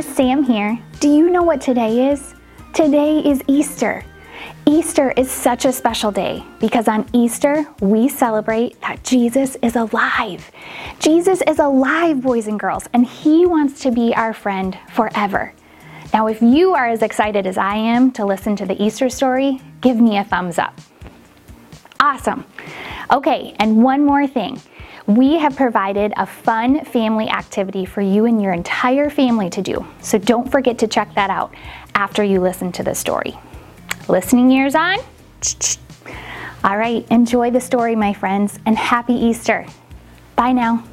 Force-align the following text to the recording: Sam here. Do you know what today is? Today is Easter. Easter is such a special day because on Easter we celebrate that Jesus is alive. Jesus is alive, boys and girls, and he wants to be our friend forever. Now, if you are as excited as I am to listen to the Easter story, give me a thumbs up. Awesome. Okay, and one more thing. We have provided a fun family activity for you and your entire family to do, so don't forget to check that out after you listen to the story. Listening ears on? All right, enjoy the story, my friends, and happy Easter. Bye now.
Sam 0.00 0.42
here. 0.44 0.78
Do 1.00 1.08
you 1.08 1.28
know 1.28 1.42
what 1.42 1.60
today 1.60 2.10
is? 2.10 2.34
Today 2.72 3.18
is 3.18 3.42
Easter. 3.46 4.04
Easter 4.64 5.10
is 5.16 5.30
such 5.30 5.64
a 5.64 5.72
special 5.72 6.10
day 6.10 6.42
because 6.60 6.88
on 6.88 7.06
Easter 7.12 7.66
we 7.80 8.08
celebrate 8.08 8.80
that 8.80 9.02
Jesus 9.04 9.56
is 9.60 9.76
alive. 9.76 10.50
Jesus 11.00 11.42
is 11.46 11.58
alive, 11.58 12.22
boys 12.22 12.46
and 12.46 12.58
girls, 12.58 12.88
and 12.94 13.04
he 13.04 13.44
wants 13.44 13.82
to 13.82 13.90
be 13.90 14.14
our 14.14 14.32
friend 14.32 14.78
forever. 14.92 15.52
Now, 16.14 16.28
if 16.28 16.40
you 16.40 16.74
are 16.74 16.86
as 16.86 17.02
excited 17.02 17.46
as 17.46 17.58
I 17.58 17.74
am 17.74 18.12
to 18.12 18.24
listen 18.24 18.56
to 18.56 18.66
the 18.66 18.80
Easter 18.82 19.10
story, 19.10 19.60
give 19.80 20.00
me 20.00 20.16
a 20.16 20.24
thumbs 20.24 20.58
up. 20.58 20.80
Awesome. 22.00 22.44
Okay, 23.12 23.54
and 23.58 23.82
one 23.82 24.06
more 24.06 24.26
thing. 24.26 24.58
We 25.06 25.36
have 25.36 25.54
provided 25.54 26.14
a 26.16 26.24
fun 26.24 26.82
family 26.86 27.28
activity 27.28 27.84
for 27.84 28.00
you 28.00 28.24
and 28.24 28.40
your 28.40 28.52
entire 28.52 29.10
family 29.10 29.50
to 29.50 29.60
do, 29.60 29.86
so 30.00 30.16
don't 30.16 30.50
forget 30.50 30.78
to 30.78 30.86
check 30.86 31.14
that 31.14 31.28
out 31.28 31.54
after 31.94 32.24
you 32.24 32.40
listen 32.40 32.72
to 32.72 32.82
the 32.82 32.94
story. 32.94 33.36
Listening 34.08 34.50
ears 34.50 34.74
on? 34.74 34.98
All 36.64 36.78
right, 36.78 37.06
enjoy 37.10 37.50
the 37.50 37.60
story, 37.60 37.94
my 37.96 38.14
friends, 38.14 38.58
and 38.64 38.78
happy 38.78 39.14
Easter. 39.14 39.66
Bye 40.34 40.52
now. 40.52 40.84